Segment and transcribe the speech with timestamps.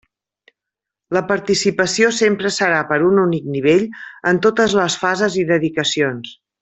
[1.17, 3.85] La participació sempre serà per un únic nivell
[4.33, 6.35] en totes les fases i dedicacions.